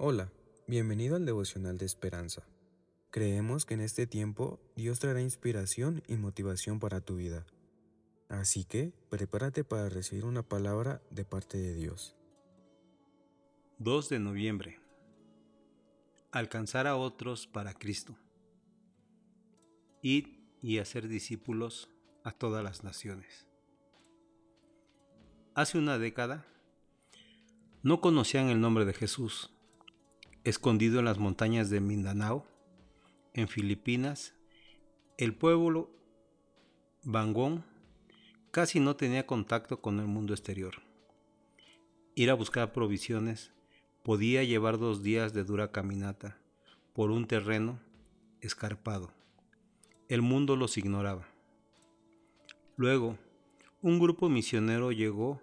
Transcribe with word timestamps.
Hola, 0.00 0.30
bienvenido 0.68 1.16
al 1.16 1.26
devocional 1.26 1.76
de 1.76 1.84
esperanza. 1.84 2.44
Creemos 3.10 3.66
que 3.66 3.74
en 3.74 3.80
este 3.80 4.06
tiempo 4.06 4.60
Dios 4.76 5.00
traerá 5.00 5.20
inspiración 5.20 6.04
y 6.06 6.14
motivación 6.14 6.78
para 6.78 7.00
tu 7.00 7.16
vida. 7.16 7.44
Así 8.28 8.64
que 8.64 8.92
prepárate 9.10 9.64
para 9.64 9.88
recibir 9.88 10.24
una 10.24 10.44
palabra 10.44 11.02
de 11.10 11.24
parte 11.24 11.58
de 11.58 11.74
Dios. 11.74 12.14
2 13.78 14.08
de 14.08 14.20
noviembre. 14.20 14.80
Alcanzar 16.30 16.86
a 16.86 16.94
otros 16.94 17.48
para 17.48 17.74
Cristo. 17.74 18.16
Id 20.00 20.28
y 20.62 20.78
hacer 20.78 21.08
discípulos 21.08 21.90
a 22.22 22.30
todas 22.30 22.62
las 22.62 22.84
naciones. 22.84 23.48
Hace 25.56 25.76
una 25.76 25.98
década 25.98 26.46
no 27.82 28.00
conocían 28.00 28.48
el 28.48 28.60
nombre 28.60 28.84
de 28.84 28.92
Jesús 28.94 29.50
Escondido 30.48 30.98
en 30.98 31.04
las 31.04 31.18
montañas 31.18 31.68
de 31.68 31.78
Mindanao, 31.78 32.46
en 33.34 33.48
Filipinas, 33.48 34.32
el 35.18 35.34
pueblo 35.34 35.90
Bangón 37.04 37.66
casi 38.50 38.80
no 38.80 38.96
tenía 38.96 39.26
contacto 39.26 39.82
con 39.82 40.00
el 40.00 40.06
mundo 40.06 40.32
exterior. 40.32 40.76
Ir 42.14 42.30
a 42.30 42.34
buscar 42.34 42.72
provisiones 42.72 43.52
podía 44.02 44.42
llevar 44.42 44.78
dos 44.78 45.02
días 45.02 45.34
de 45.34 45.44
dura 45.44 45.70
caminata 45.70 46.38
por 46.94 47.10
un 47.10 47.26
terreno 47.26 47.78
escarpado. 48.40 49.12
El 50.08 50.22
mundo 50.22 50.56
los 50.56 50.78
ignoraba. 50.78 51.26
Luego, 52.78 53.18
un 53.82 53.98
grupo 53.98 54.30
misionero 54.30 54.92
llegó 54.92 55.42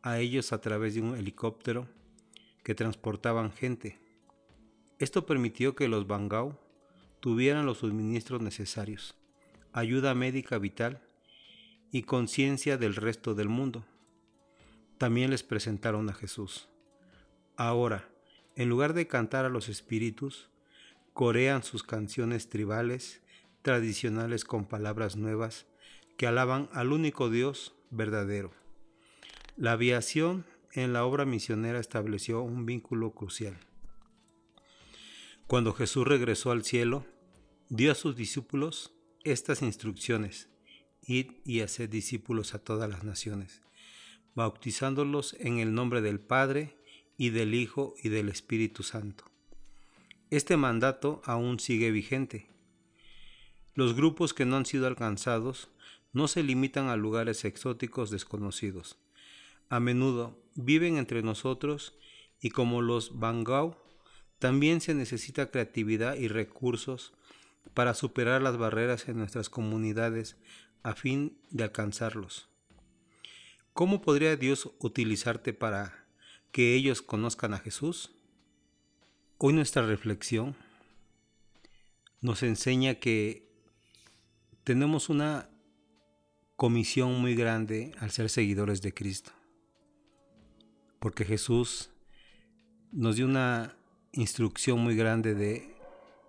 a 0.00 0.18
ellos 0.18 0.54
a 0.54 0.62
través 0.62 0.94
de 0.94 1.02
un 1.02 1.14
helicóptero 1.14 1.86
que 2.64 2.74
transportaban 2.74 3.52
gente 3.52 4.00
esto 5.00 5.24
permitió 5.24 5.74
que 5.74 5.88
los 5.88 6.06
Bangao 6.06 6.60
tuvieran 7.20 7.64
los 7.64 7.78
suministros 7.78 8.42
necesarios, 8.42 9.16
ayuda 9.72 10.14
médica 10.14 10.58
vital 10.58 11.00
y 11.90 12.02
conciencia 12.02 12.76
del 12.76 12.94
resto 12.94 13.34
del 13.34 13.48
mundo. 13.48 13.86
También 14.98 15.30
les 15.30 15.42
presentaron 15.42 16.10
a 16.10 16.12
Jesús. 16.12 16.68
Ahora, 17.56 18.10
en 18.56 18.68
lugar 18.68 18.92
de 18.92 19.06
cantar 19.06 19.46
a 19.46 19.48
los 19.48 19.70
espíritus, 19.70 20.50
corean 21.14 21.62
sus 21.62 21.82
canciones 21.82 22.50
tribales, 22.50 23.22
tradicionales 23.62 24.44
con 24.44 24.66
palabras 24.66 25.16
nuevas 25.16 25.66
que 26.18 26.26
alaban 26.26 26.68
al 26.74 26.92
único 26.92 27.30
Dios 27.30 27.74
verdadero. 27.88 28.50
La 29.56 29.72
aviación 29.72 30.44
en 30.74 30.92
la 30.92 31.06
obra 31.06 31.24
misionera 31.24 31.80
estableció 31.80 32.42
un 32.42 32.66
vínculo 32.66 33.12
crucial. 33.12 33.56
Cuando 35.50 35.72
Jesús 35.72 36.06
regresó 36.06 36.52
al 36.52 36.62
cielo, 36.62 37.04
dio 37.70 37.90
a 37.90 37.96
sus 37.96 38.14
discípulos 38.14 38.94
estas 39.24 39.62
instrucciones. 39.62 40.48
Id 41.02 41.32
y 41.44 41.62
haced 41.62 41.90
discípulos 41.90 42.54
a 42.54 42.60
todas 42.60 42.88
las 42.88 43.02
naciones, 43.02 43.60
bautizándolos 44.36 45.34
en 45.40 45.58
el 45.58 45.74
nombre 45.74 46.02
del 46.02 46.20
Padre 46.20 46.76
y 47.16 47.30
del 47.30 47.54
Hijo 47.54 47.96
y 48.00 48.10
del 48.10 48.28
Espíritu 48.28 48.84
Santo. 48.84 49.24
Este 50.30 50.56
mandato 50.56 51.20
aún 51.24 51.58
sigue 51.58 51.90
vigente. 51.90 52.48
Los 53.74 53.96
grupos 53.96 54.32
que 54.32 54.46
no 54.46 54.56
han 54.56 54.66
sido 54.66 54.86
alcanzados 54.86 55.68
no 56.12 56.28
se 56.28 56.44
limitan 56.44 56.86
a 56.86 56.96
lugares 56.96 57.44
exóticos 57.44 58.10
desconocidos. 58.10 58.98
A 59.68 59.80
menudo 59.80 60.40
viven 60.54 60.96
entre 60.96 61.24
nosotros 61.24 61.98
y 62.40 62.50
como 62.50 62.82
los 62.82 63.18
Bangao 63.18 63.89
también 64.40 64.80
se 64.80 64.94
necesita 64.94 65.50
creatividad 65.50 66.16
y 66.16 66.26
recursos 66.26 67.12
para 67.74 67.92
superar 67.94 68.40
las 68.40 68.56
barreras 68.56 69.06
en 69.06 69.18
nuestras 69.18 69.50
comunidades 69.50 70.36
a 70.82 70.94
fin 70.94 71.38
de 71.50 71.64
alcanzarlos. 71.64 72.48
¿Cómo 73.74 74.00
podría 74.00 74.36
Dios 74.36 74.70
utilizarte 74.78 75.52
para 75.52 76.06
que 76.52 76.74
ellos 76.74 77.02
conozcan 77.02 77.52
a 77.52 77.58
Jesús? 77.58 78.12
Hoy 79.36 79.52
nuestra 79.52 79.86
reflexión 79.86 80.56
nos 82.22 82.42
enseña 82.42 82.94
que 82.94 83.46
tenemos 84.64 85.10
una 85.10 85.50
comisión 86.56 87.20
muy 87.20 87.34
grande 87.34 87.92
al 87.98 88.10
ser 88.10 88.30
seguidores 88.30 88.80
de 88.80 88.94
Cristo. 88.94 89.32
Porque 90.98 91.26
Jesús 91.26 91.90
nos 92.90 93.16
dio 93.16 93.26
una 93.26 93.76
instrucción 94.12 94.80
muy 94.80 94.96
grande 94.96 95.34
de 95.34 95.74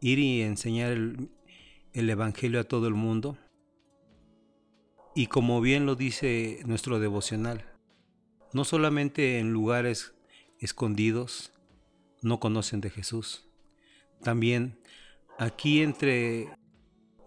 ir 0.00 0.18
y 0.18 0.42
enseñar 0.42 0.92
el, 0.92 1.30
Evangelio 1.94 2.60
a 2.60 2.64
todo 2.64 2.88
el 2.88 2.94
mundo. 2.94 3.38
Y 5.14 5.26
como 5.26 5.60
bien 5.60 5.86
lo 5.86 5.94
dice 5.94 6.60
nuestro 6.64 6.98
devocional, 6.98 7.64
no 8.52 8.64
solamente 8.64 9.38
en 9.38 9.52
lugares 9.52 10.14
escondidos 10.58 11.52
no 12.22 12.40
conocen 12.40 12.80
de 12.80 12.90
Jesús, 12.90 13.44
también 14.22 14.78
aquí 15.38 15.82
entre 15.82 16.48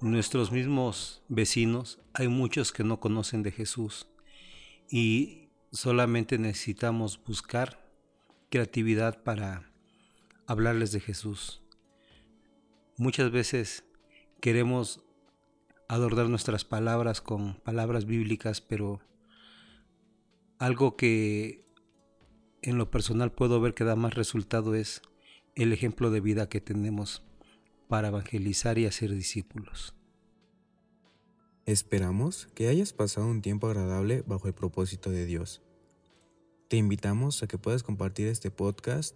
nuestros 0.02 0.52
mismos 0.52 1.24
vecinos 1.28 2.00
hay 2.14 2.28
muchos 2.28 2.72
que 2.72 2.84
no 2.84 3.00
conocen 3.00 3.44
de 3.44 3.52
Jesús 3.52 4.08
y 4.90 5.50
solamente 5.72 6.38
necesitamos 6.38 7.22
buscar 7.24 7.86
creatividad 8.50 9.24
para 9.24 9.75
hablarles 10.48 10.92
de 10.92 11.00
Jesús. 11.00 11.62
Muchas 12.98 13.32
veces 13.32 13.84
queremos 14.42 15.04
adornar 15.88 16.30
nuestras 16.30 16.66
palabras 16.66 17.22
con 17.22 17.56
palabras 17.62 18.06
bíblicas, 18.06 18.62
pero 18.62 19.02
algo 20.58 20.96
que 20.96 21.66
en 22.62 22.78
lo 22.78 22.90
personal 22.90 23.32
puedo 23.32 23.60
ver 23.62 23.74
que 23.74 23.84
da 23.84 23.96
más 23.96 24.16
resultado 24.16 24.76
es 24.76 25.02
el 25.56 25.74
ejemplo 25.74 26.10
de 26.10 26.22
vida 26.22 26.50
que 26.50 26.62
tenemos 26.62 27.24
para 27.88 28.08
evangelizar 28.08 28.78
y 28.78 28.86
hacer 28.86 29.12
discípulos. 29.12 29.96
Esperamos 31.66 32.48
que 32.54 32.68
hayas 32.68 32.94
pasado 32.94 33.28
un 33.28 33.42
tiempo 33.42 33.68
agradable 33.68 34.24
bajo 34.28 34.48
el 34.48 34.54
propósito 34.54 35.10
de 35.10 35.26
Dios. 35.26 35.64
Te 36.68 36.78
invitamos 36.78 37.42
a 37.44 37.48
que 37.48 37.58
puedas 37.58 37.84
compartir 37.84 38.28
este 38.28 38.52
podcast 38.52 39.16